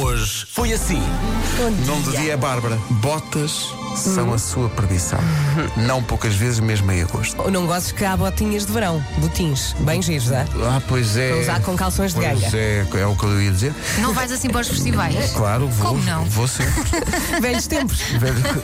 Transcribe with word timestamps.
Hoje 0.00 0.46
foi 0.46 0.72
assim. 0.72 1.02
O 1.58 1.86
nome 1.86 2.02
do 2.04 2.12
dia 2.12 2.34
é 2.34 2.36
Bárbara. 2.36 2.78
Botas 3.02 3.66
são 3.96 4.32
a 4.32 4.38
sua 4.38 4.68
perdição. 4.68 5.18
Não 5.76 6.02
poucas 6.02 6.34
vezes, 6.34 6.60
mesmo 6.60 6.90
em 6.92 7.02
agosto. 7.02 7.40
Ou 7.42 7.50
não 7.50 7.66
gostes 7.66 7.92
que 7.92 8.04
há 8.04 8.16
botinhas 8.16 8.64
de 8.66 8.72
verão, 8.72 9.02
botins, 9.18 9.74
bem 9.80 10.00
giros, 10.00 10.30
é? 10.30 10.44
Ah, 10.64 10.80
pois 10.86 11.16
é. 11.16 11.30
Para 11.30 11.40
usar 11.40 11.60
com 11.62 11.76
calções 11.76 12.14
de 12.14 12.20
Pois 12.20 12.40
ganga. 12.40 12.56
é, 12.56 12.86
é 13.00 13.06
o 13.06 13.16
que 13.16 13.24
eu 13.24 13.42
ia 13.42 13.50
dizer. 13.50 13.74
Não 13.98 14.12
vais 14.12 14.30
assim 14.30 14.48
para 14.48 14.60
os 14.60 14.68
festivais? 14.68 15.32
Claro, 15.32 15.68
vou. 15.68 15.88
Como 15.88 16.02
não? 16.04 16.24
Vou 16.26 16.46
sempre. 16.46 16.72
Velhos 17.40 17.66
tempos. 17.66 17.98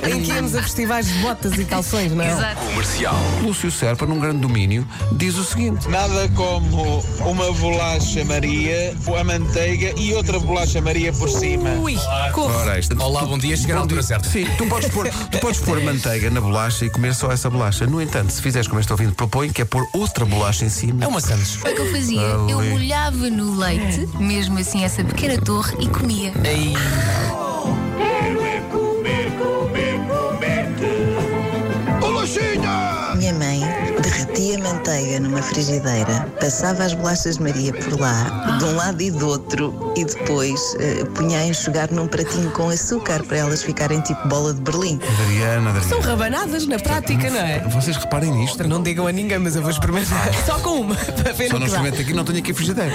em 0.09 0.23
que 0.23 0.31
íamos 0.32 0.55
a 0.55 0.63
festivais 0.63 1.07
de 1.07 1.14
botas 1.21 1.53
e 1.59 1.64
calções, 1.64 2.13
não 2.13 2.25
é? 2.25 2.31
Exato. 2.32 2.61
Comercial. 2.67 3.17
Lúcio 3.43 3.71
Serpa, 3.71 4.07
num 4.07 4.18
grande 4.21 4.39
domínio, 4.39 4.86
diz 5.13 5.36
o 5.36 5.45
seguinte: 5.45 5.89
Nada 5.89 6.29
como 6.35 7.00
uma 7.21 7.53
bolacha 7.53 8.25
Maria, 8.25 8.95
a 9.18 9.25
manteiga 9.25 9.93
e 9.99 10.13
outra 10.14 10.39
bolacha 10.39 10.81
Maria 10.81 11.13
por 11.13 11.29
cima. 11.29 11.71
Ui, 11.71 11.96
corre. 12.32 12.54
Ora, 12.54 12.79
isto- 12.79 12.95
Olá, 13.03 13.25
bom 13.25 13.39
dia. 13.39 13.57
Chegar 13.57 13.77
à 13.77 13.81
altura 13.81 14.03
certa. 14.03 14.29
Sim, 14.29 14.46
tu 14.57 14.67
podes, 14.67 14.89
pôr, 14.91 15.09
tu 15.31 15.39
podes 15.39 15.61
pôr 15.61 15.81
manteiga 15.82 16.31
na 16.31 16.41
bolacha 16.41 16.85
e 16.85 16.91
comer 16.91 17.14
só 17.14 17.31
essa 17.31 17.50
bolacha. 17.50 17.86
No 17.86 18.00
entanto, 18.00 18.32
se 18.32 18.41
fizeres 18.41 18.68
como 18.68 18.81
este 18.81 18.93
ouvinte 18.93 19.14
propõe, 19.14 19.50
que 19.50 19.63
é 19.63 19.64
pôr 19.64 19.87
outra 19.93 20.25
bolacha 20.25 20.64
em 20.64 20.71
cima. 20.71 21.04
É 21.04 21.09
uma 21.09 21.21
Santos. 21.21 21.57
O 21.57 21.75
que 21.75 21.81
eu 21.81 21.90
fazia? 21.90 22.21
Eu 22.21 22.63
molhava 22.71 23.31
no 23.31 23.57
leite, 23.57 24.09
mesmo 24.18 24.59
assim 24.59 24.85
essa 24.85 25.03
pequena 25.03 25.40
torre, 25.40 25.75
e 25.81 25.89
comia. 25.89 26.32
Ei, 26.45 26.75
derretia 34.56 34.58
manteiga 34.58 35.20
numa 35.20 35.42
frigideira, 35.42 36.28
passava 36.41 36.84
as 36.84 36.95
bolachas 36.95 37.36
de 37.36 37.42
Maria 37.42 37.72
por 37.72 38.00
lá, 38.00 38.56
de 38.58 38.64
um 38.64 38.77
lado 38.77 39.00
e 39.03 39.11
do 39.11 39.27
outro, 39.28 39.92
e 39.97 40.05
depois 40.05 40.77
eh, 40.79 41.05
punha 41.15 41.39
a 41.39 41.47
enxugar 41.47 41.91
num 41.92 42.06
pratinho 42.06 42.51
com 42.53 42.69
açúcar 42.69 43.23
para 43.25 43.39
elas 43.39 43.62
ficarem 43.62 44.01
tipo 44.01 44.27
bola 44.29 44.53
de 44.55 44.61
Berlim. 44.61 44.98
Adriana, 45.23 45.73
São 45.83 45.98
Adriana. 45.98 46.06
rabanadas 46.06 46.67
na 46.67 46.79
prática, 46.79 47.31
não 47.31 47.41
é? 47.41 47.61
Vocês 47.69 47.97
reparem 47.97 48.31
nisto. 48.33 48.67
Não 48.67 48.83
digam 48.83 49.06
a 49.06 49.12
ninguém, 49.12 49.39
mas 49.39 49.56
eu 49.56 49.62
vou 49.62 49.70
experimentar. 49.70 50.31
Só 50.47 50.59
com 50.59 50.81
uma, 50.81 50.95
para 51.23 51.33
ver 51.33 51.48
Só 51.48 51.55
no 51.55 51.61
não 51.61 51.67
que 51.67 51.73
dá. 51.73 51.79
experimento 51.79 52.01
aqui, 52.03 52.12
não 52.14 52.25
tenho 52.25 52.39
aqui 52.39 52.55
frigideira. 52.55 52.95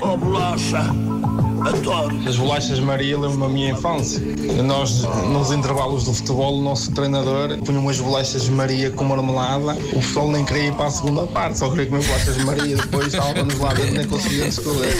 As 2.27 2.37
bolachas 2.37 2.79
Maria 2.79 3.17
lembram-me 3.17 3.45
a 3.45 3.49
minha 3.49 3.71
infância. 3.71 4.21
Nós, 4.63 5.03
nos 5.27 5.51
intervalos 5.51 6.05
do 6.05 6.13
futebol, 6.13 6.57
o 6.57 6.61
nosso 6.61 6.91
treinador 6.91 7.57
punha 7.65 7.79
umas 7.79 7.99
bolachas 7.99 8.47
Maria 8.49 8.89
com 8.91 9.03
marmelada. 9.03 9.73
O 9.73 9.99
pessoal 9.99 10.29
nem 10.29 10.45
queria 10.45 10.67
ir 10.67 10.73
para 10.73 10.87
a 10.87 10.91
segunda 10.91 11.27
parte, 11.27 11.57
só 11.57 11.69
queria 11.69 11.87
comer 11.87 12.05
bolachas 12.05 12.37
Maria. 12.43 12.77
Depois 12.77 13.07
estávamos 13.07 13.59
lá 13.59 13.73
dentro, 13.73 13.95
nem 13.95 14.07
conseguíamos 14.07 14.57
escolher. 14.57 14.95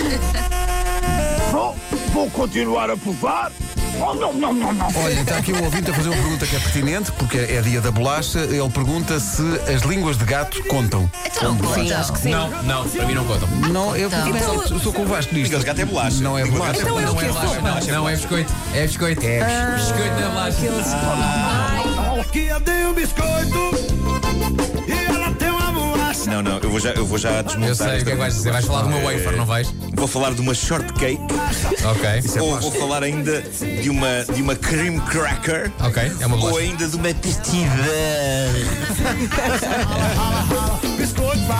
Vou, 1.52 1.76
vou 2.14 2.30
continuar 2.32 2.90
a 2.90 2.98
provar. 2.98 3.52
Oh, 4.02 4.14
não, 4.14 4.34
não, 4.34 4.54
não, 4.54 4.74
não. 4.74 4.88
Olha, 5.04 5.20
está 5.22 5.38
aqui 5.38 5.52
um 5.54 5.64
ouvinte 5.64 5.90
a 5.92 5.94
fazer 5.94 6.10
uma 6.10 6.18
pergunta 6.18 6.46
que 6.46 6.56
é 6.56 6.60
pertinente, 6.60 7.12
porque 7.14 7.38
é 7.38 7.62
dia 7.62 7.82
da 7.82 7.92
bolacha. 7.92 8.40
Ele 8.40 8.70
pergunta 8.70 9.20
se 9.20 9.42
as 9.74 9.82
línguas 9.84 10.18
de 10.18 10.26
gato 10.26 10.62
contam. 10.66 11.10
Então, 11.26 11.58
Sim, 11.74 11.92
acho 11.92 12.14
que 12.14 12.20
sim. 12.20 12.30
não, 12.32 12.50
não, 12.64 12.88
para 12.90 13.06
mim 13.06 13.14
não 13.14 13.26
contam. 13.26 13.48
Não, 13.72 13.96
eu, 13.96 14.08
Então. 14.08 14.28
eu, 14.56 14.64
eu 14.64 14.78
estou 14.78 14.94
com 14.94 15.04
o 15.04 15.06
Vasco 15.06 15.34
nisto. 15.34 15.46
Língua 15.52 15.60
de 15.60 15.66
gato 15.66 15.82
é 15.82 15.86
bolacha. 15.86 16.22
Não 16.22 16.38
é 16.38 16.44
Língua 16.44 16.60
de 16.60 16.60
bolacha. 16.60 16.80
gato 16.84 16.90
Então 16.90 17.00
é 17.00 17.06
Não 17.06 17.16
que 17.16 17.26
é 17.26 17.28
bolacha, 17.30 17.62
não, 17.62 17.98
não 18.02 18.10
é 18.10 18.16
biscoito. 18.16 18.54
É 18.74 18.82
biscoito. 18.88 19.26
É 19.26 19.76
biscoito 19.76 20.20
na 20.20 20.30
bolacha. 20.30 20.60
Que 22.32 22.46
eu 22.46 22.60
dei 22.60 22.86
um 22.86 22.94
biscoito 22.94 23.72
e 24.88 25.14
ela 25.14 25.32
tem 25.34 25.49
eu 26.70 26.72
vou 26.72 26.80
já, 26.80 26.90
eu 26.92 27.06
vou 27.06 27.18
já 27.18 27.42
desmontar. 27.42 27.68
Eu 27.70 27.76
sei 27.76 27.88
o 27.88 28.04
que 28.04 28.10
é 28.10 28.12
que 28.14 28.18
vais 28.18 28.34
dizer. 28.36 28.52
Vais 28.52 28.66
falar 28.66 28.84
de 28.84 28.88
uma 28.90 29.00
wafer, 29.00 29.36
não 29.36 29.46
vais? 29.46 29.74
Vou 29.96 30.08
falar 30.08 30.34
de 30.34 30.42
uma 30.42 30.54
shortcake 30.54 31.20
Ok. 31.84 32.42
ou 32.42 32.60
vou 32.60 32.72
falar 32.72 33.04
ainda 33.04 33.42
de 33.42 33.90
uma, 33.90 34.24
de 34.34 34.42
uma 34.42 34.56
cream 34.56 35.00
cracker 35.00 35.72
Ok, 35.80 36.12
é 36.20 36.26
uma 36.26 36.38
ou 36.38 36.58
ainda 36.58 36.88
de 36.88 36.96
uma 36.96 37.10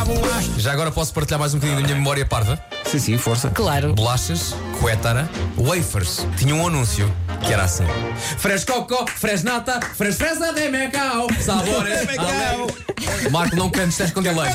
bolacha. 0.06 0.50
Já 0.58 0.72
agora 0.72 0.92
posso 0.92 1.14
partilhar 1.14 1.40
mais 1.40 1.54
um 1.54 1.58
bocadinho 1.58 1.80
da 1.82 1.86
minha 1.88 1.96
memória 1.98 2.26
parva? 2.26 2.60
Sim, 2.86 3.00
sim, 3.00 3.18
força. 3.18 3.50
Claro. 3.50 3.94
Bolachas, 3.94 4.56
coétara, 4.80 5.30
wafers. 5.58 6.26
Tinha 6.38 6.54
um 6.56 6.68
anúncio 6.68 7.12
que 7.46 7.52
era 7.54 7.64
assim: 7.64 7.86
Frescoco, 8.38 9.10
fresnata, 9.10 9.80
fresfresa 9.96 10.54
de 10.54 10.70
Mecau, 10.70 11.28
sabores. 11.40 12.08
alegre. 12.18 12.89
Marco, 13.32 13.56
não 13.56 13.70
cantes, 13.70 13.92
estás 13.94 14.12
com 14.12 14.22
delay. 14.22 14.52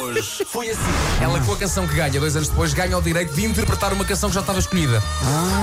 Hoje 0.00 0.44
foi 0.46 0.70
assim. 0.70 0.80
Ela, 1.20 1.40
com 1.40 1.52
a 1.52 1.56
canção 1.56 1.86
que 1.86 1.94
ganha, 1.94 2.18
dois 2.18 2.34
anos 2.36 2.48
depois, 2.48 2.74
ganha 2.74 2.96
o 2.98 3.02
direito 3.02 3.32
de 3.34 3.44
interpretar 3.44 3.92
uma 3.92 4.04
canção 4.04 4.28
que 4.28 4.34
já 4.34 4.40
estava 4.40 4.58
escolhida. 4.58 5.02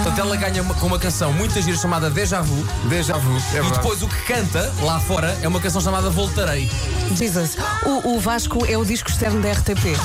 Portanto, 0.03 0.19
ela 0.19 0.35
ganha 0.35 0.61
uma- 0.61 0.73
com 0.73 0.87
uma 0.87 0.97
canção 0.99 1.31
muito 1.33 1.59
gira 1.61 1.77
chamada 1.77 2.09
Deja 2.09 2.41
Vu. 2.41 2.65
Déjà 2.87 3.17
vu. 3.17 3.37
É 3.53 3.59
E 3.65 3.71
depois 3.71 4.01
o 4.01 4.07
que 4.07 4.21
canta 4.23 4.71
lá 4.81 4.99
fora 4.99 5.37
é 5.41 5.47
uma 5.47 5.59
canção 5.59 5.81
chamada 5.81 6.09
Voltarei. 6.09 6.69
Jesus. 7.15 7.57
O, 7.85 8.15
o 8.15 8.19
Vasco 8.19 8.65
é 8.65 8.77
o 8.77 8.85
disco 8.85 9.09
externo 9.09 9.41
da 9.41 9.51
RTP. 9.51 9.95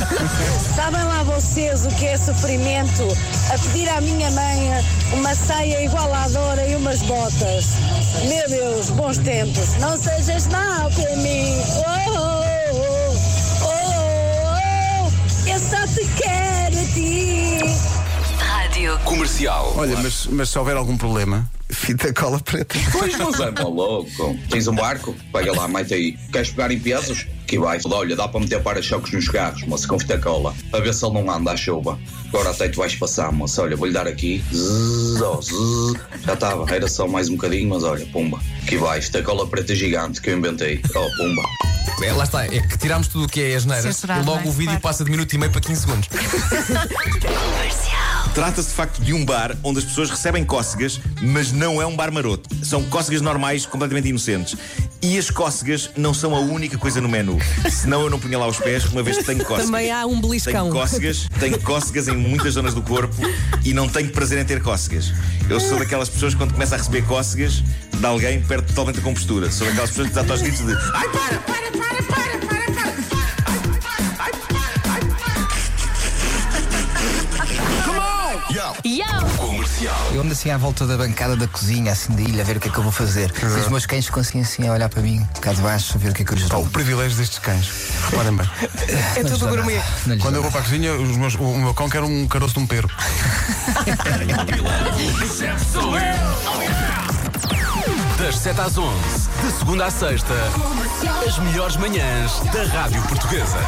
Sabem 0.74 1.02
lá 1.04 1.22
vocês 1.22 1.84
o 1.84 1.88
que 1.90 2.06
é 2.06 2.16
sofrimento 2.16 3.02
a 3.52 3.58
pedir 3.58 3.88
à 3.88 4.00
minha 4.00 4.30
mãe 4.30 4.70
uma 5.14 5.34
saia 5.34 5.84
igual 5.84 6.12
à 6.12 6.28
Dora 6.28 6.66
e 6.66 6.76
umas 6.76 7.00
botas? 7.02 7.66
Meu 8.28 8.48
Deus, 8.48 8.90
bons 8.90 9.18
tempos. 9.18 9.74
Não 9.80 9.96
sejas 9.96 10.46
mau 10.48 10.90
para 10.90 11.16
mim. 11.16 11.54
Oh, 11.76 12.10
oh, 12.10 12.44
oh, 12.74 13.16
oh, 13.62 15.06
oh. 15.06 15.48
Eu 15.48 15.58
só 15.58 15.86
te 15.86 16.06
quero 16.16 16.78
a 16.78 16.84
ti. 16.92 17.58
Rádio. 18.38 18.98
Comercial. 19.04 19.72
Olha, 19.76 19.96
mas, 19.98 20.26
mas 20.26 20.48
se 20.50 20.58
houver 20.58 20.76
algum 20.76 20.96
problema, 20.96 21.48
fita 21.70 22.12
cola 22.12 22.40
preta. 22.40 22.76
Ó 23.62 23.68
louco, 23.68 24.36
tens 24.50 24.66
um 24.66 24.74
barco? 24.74 25.14
Pega 25.32 25.52
lá, 25.52 25.68
mete 25.68 25.94
aí. 25.94 26.12
Queres 26.32 26.50
pegar 26.50 26.72
em 26.72 26.78
pesos? 26.78 27.26
Que 27.54 27.60
vai. 27.60 27.78
Olha, 27.88 28.16
dá 28.16 28.26
para 28.26 28.40
meter 28.40 28.60
para-choques 28.60 29.12
nos 29.12 29.28
carros, 29.28 29.62
moça, 29.62 29.86
com 29.86 29.96
fita 29.96 30.18
cola. 30.18 30.52
A 30.72 30.80
ver 30.80 30.92
se 30.92 31.06
ele 31.06 31.14
não 31.14 31.30
anda 31.30 31.52
à 31.52 31.56
chuva. 31.56 31.96
Agora 32.28 32.50
até 32.50 32.68
tu 32.68 32.78
vais 32.78 32.96
passar, 32.96 33.30
moça. 33.30 33.62
Olha, 33.62 33.76
vou-lhe 33.76 33.92
dar 33.92 34.08
aqui. 34.08 34.42
Zzz, 34.52 35.22
ó, 35.22 35.40
zzz. 35.40 35.94
Já 36.26 36.34
estava, 36.34 36.74
era 36.74 36.88
só 36.88 37.06
mais 37.06 37.28
um 37.28 37.36
bocadinho, 37.36 37.70
mas 37.70 37.84
olha, 37.84 38.04
pumba. 38.06 38.40
Que 38.66 38.76
vai, 38.76 39.00
fita 39.00 39.22
cola 39.22 39.46
preta 39.46 39.72
gigante 39.72 40.20
que 40.20 40.30
eu 40.30 40.38
inventei. 40.38 40.82
Ó, 40.96 41.08
pumba. 41.16 41.42
É, 42.02 42.12
lá 42.12 42.24
está, 42.24 42.44
é 42.44 42.60
que 42.60 42.76
tiramos 42.76 43.06
tudo 43.06 43.26
o 43.26 43.28
que 43.28 43.40
é 43.40 43.54
as 43.54 43.64
neiras 43.64 44.02
e 44.02 44.06
logo 44.24 44.40
é? 44.40 44.48
o 44.48 44.50
vídeo 44.50 44.64
Claro. 44.64 44.80
passa 44.80 45.04
de 45.04 45.12
minuto 45.12 45.32
e 45.32 45.38
meio 45.38 45.52
para 45.52 45.60
15 45.60 45.80
segundos. 45.82 46.08
Trata-se 48.34 48.70
de 48.70 48.74
facto 48.74 49.00
de 49.00 49.12
um 49.12 49.24
bar 49.24 49.56
onde 49.62 49.78
as 49.78 49.84
pessoas 49.84 50.10
recebem 50.10 50.44
cócegas, 50.44 51.00
mas 51.22 51.52
não 51.52 51.80
é 51.80 51.86
um 51.86 51.94
bar 51.94 52.10
maroto. 52.10 52.48
São 52.64 52.82
cócegas 52.82 53.20
normais, 53.20 53.64
completamente 53.64 54.08
inocentes. 54.08 54.56
E 55.04 55.18
as 55.18 55.28
cócegas 55.28 55.90
não 55.98 56.14
são 56.14 56.34
a 56.34 56.40
única 56.40 56.78
coisa 56.78 56.98
no 56.98 57.10
menu. 57.10 57.38
Senão 57.70 58.00
eu 58.00 58.08
não 58.08 58.18
punha 58.18 58.38
lá 58.38 58.46
os 58.46 58.56
pés, 58.56 58.86
uma 58.86 59.02
vez 59.02 59.18
que 59.18 59.24
tenho 59.24 59.44
cócegas. 59.44 59.66
Também 59.66 59.92
há 59.92 60.06
um 60.06 60.18
beliscão. 60.18 60.70
Tenho 60.70 60.72
cócegas, 60.72 61.28
tenho 61.38 61.60
cócegas 61.60 62.08
em 62.08 62.16
muitas 62.16 62.54
zonas 62.54 62.72
do 62.72 62.80
corpo 62.80 63.14
e 63.62 63.74
não 63.74 63.86
tenho 63.86 64.10
prazer 64.10 64.38
em 64.38 64.46
ter 64.46 64.62
cócegas. 64.62 65.12
Eu 65.50 65.60
sou 65.60 65.78
daquelas 65.78 66.08
pessoas 66.08 66.32
que 66.32 66.40
quando 66.40 66.54
começa 66.54 66.74
a 66.74 66.78
receber 66.78 67.02
cócegas 67.02 67.62
de 67.92 68.06
alguém 68.06 68.40
perde 68.40 68.68
totalmente 68.68 69.00
a 69.00 69.02
compostura. 69.02 69.52
Sou 69.52 69.66
daquelas 69.66 69.90
pessoas 69.90 70.08
que 70.08 70.14
dá 70.14 70.32
aos 70.32 70.40
gritos 70.40 70.64
de 70.64 70.72
Ai 70.72 71.08
para, 71.10 71.38
para, 71.38 71.70
para, 71.70 72.02
para, 72.02 72.02
para, 72.02 72.02
para. 72.02 72.23
Eu 80.14 80.20
ando 80.22 80.32
assim 80.32 80.50
à 80.50 80.56
volta 80.58 80.86
da 80.86 80.96
bancada 80.96 81.36
da 81.36 81.46
cozinha, 81.48 81.90
assim 81.92 82.12
da 82.14 82.22
ilha, 82.22 82.42
a 82.42 82.44
ver 82.44 82.56
o 82.56 82.60
que 82.60 82.68
é 82.68 82.70
que 82.70 82.78
eu 82.78 82.82
vou 82.82 82.92
fazer. 82.92 83.32
Se 83.32 83.44
os 83.46 83.68
meus 83.68 83.86
cães 83.86 84.06
ficam 84.06 84.20
assim, 84.20 84.40
assim 84.40 84.68
a 84.68 84.72
olhar 84.72 84.88
para 84.88 85.02
mim, 85.02 85.26
cá 85.40 85.52
de 85.52 85.60
baixo, 85.60 85.94
a 85.96 85.98
ver 85.98 86.10
o 86.10 86.14
que 86.14 86.22
é 86.22 86.24
que 86.24 86.32
eu 86.32 86.36
lhes 86.36 86.48
dou. 86.48 86.62
o 86.62 86.70
privilégio 86.70 87.16
destes 87.16 87.38
cães. 87.38 87.68
Reparem 88.10 88.36
bem. 88.36 88.50
É 89.16 89.22
Não 89.22 89.30
tudo 89.30 89.48
gourmet. 89.48 89.82
Quando 90.20 90.36
eu 90.36 90.42
vou 90.42 90.50
para 90.50 90.60
a 90.60 90.64
cozinha, 90.64 90.92
os 90.94 91.16
meus- 91.16 91.34
o 91.34 91.58
meu 91.58 91.74
cão 91.74 91.88
quer 91.88 92.02
um 92.02 92.26
caroço 92.28 92.54
de 92.54 92.60
um 92.60 92.66
pero. 92.66 92.88
Das 98.18 98.36
7 98.38 98.60
às 98.60 98.78
11, 98.78 98.94
de 99.44 99.52
segunda 99.58 99.86
à 99.86 99.90
sexta, 99.90 100.32
as 101.26 101.38
melhores 101.40 101.76
manhãs 101.76 102.40
da 102.52 102.64
Rádio 102.80 103.02
Portuguesa. 103.02 103.58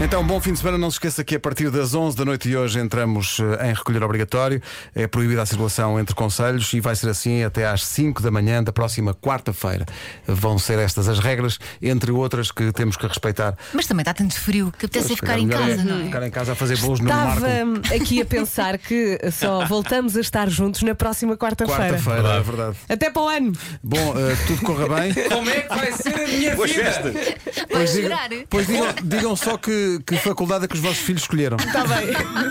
Então, 0.00 0.24
bom 0.24 0.40
fim 0.40 0.52
de 0.52 0.60
semana. 0.60 0.78
Não 0.78 0.90
se 0.92 0.94
esqueça 0.94 1.24
que 1.24 1.34
a 1.34 1.40
partir 1.40 1.70
das 1.70 1.92
11 1.92 2.16
da 2.16 2.24
noite 2.24 2.48
de 2.48 2.56
hoje 2.56 2.78
entramos 2.78 3.38
eh, 3.40 3.68
em 3.68 3.74
recolher 3.74 4.02
obrigatório. 4.04 4.62
É 4.94 5.08
proibida 5.08 5.42
a 5.42 5.46
circulação 5.46 5.98
entre 5.98 6.14
conselhos 6.14 6.72
e 6.72 6.78
vai 6.80 6.94
ser 6.94 7.08
assim 7.08 7.42
até 7.42 7.66
às 7.66 7.84
5 7.84 8.22
da 8.22 8.30
manhã 8.30 8.62
da 8.62 8.72
próxima 8.72 9.12
quarta-feira. 9.12 9.84
Vão 10.24 10.56
ser 10.56 10.78
estas 10.78 11.08
as 11.08 11.18
regras, 11.18 11.58
entre 11.82 12.12
outras 12.12 12.52
que 12.52 12.72
temos 12.72 12.96
que 12.96 13.08
respeitar. 13.08 13.56
Mas 13.74 13.86
também 13.86 14.02
está 14.02 14.14
tanto 14.14 14.38
frio 14.38 14.72
que 14.78 14.86
apetece 14.86 15.16
ficar 15.16 15.36
em 15.36 15.46
melhor 15.46 15.66
casa, 15.68 15.82
não 15.84 16.00
é? 16.00 16.04
Ficar 16.04 16.22
em 16.22 16.30
casa 16.30 16.52
a 16.52 16.54
fazer 16.54 16.78
bolos 16.78 17.00
no 17.00 17.06
Estava 17.06 17.40
Marco. 17.64 17.94
aqui 17.94 18.22
a 18.22 18.24
pensar 18.24 18.78
que 18.78 19.18
só 19.32 19.64
voltamos 19.66 20.16
a 20.16 20.20
estar 20.20 20.48
juntos 20.48 20.82
na 20.82 20.94
próxima 20.94 21.36
quarta-feira. 21.36 21.98
Quarta-feira, 21.98 22.28
é 22.34 22.40
verdade. 22.40 22.76
Até 22.88 23.10
para 23.10 23.22
o 23.22 23.28
ano. 23.28 23.52
Bom, 23.82 24.14
eh, 24.16 24.36
tudo 24.46 24.62
corra 24.62 24.88
bem. 25.00 25.12
Como 25.28 25.50
é 25.50 25.60
que 25.62 25.74
vai 25.74 25.92
ser 25.92 26.14
a 26.14 26.28
minha 26.28 26.54
Boas 26.54 26.70
vida? 26.70 26.84
festas! 26.84 27.14
Vai 27.14 27.66
Pois 27.68 27.92
digam, 27.92 28.10
chorar? 28.10 28.30
pois 28.48 28.66
digam, 28.68 28.94
digam 29.04 29.36
só 29.36 29.56
que, 29.56 29.87
que 30.06 30.16
faculdade 30.18 30.64
é 30.64 30.68
que 30.68 30.74
os 30.74 30.80
vossos 30.80 30.98
filhos 30.98 31.22
escolheram. 31.22 31.56
Está 31.56 31.84
bem. 31.86 32.06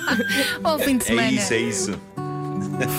Bom 0.61 0.79
fim 0.79 0.97
de 0.97 1.03
É 1.03 1.07
semana. 1.07 1.31
isso, 1.31 1.53
é 1.53 1.57
isso. 1.57 1.99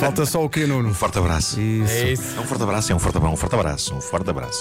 Falta 0.00 0.26
só 0.26 0.44
o 0.44 0.48
quê, 0.50 0.66
Nuno? 0.66 0.88
Um 0.88 0.94
forte 0.94 1.18
abraço. 1.18 1.60
Isso. 1.60 1.92
É 1.92 2.12
isso. 2.12 2.36
É 2.36 2.40
um 2.40 2.44
forte 2.44 2.62
abraço, 2.62 2.92
é 2.92 2.94
um 2.94 2.98
forte 2.98 3.16
abraço, 3.16 3.34
um 3.34 3.36
forte 3.36 3.54
abraço, 3.54 3.94
um 3.94 4.00
forte 4.00 4.30
abraço. 4.30 4.56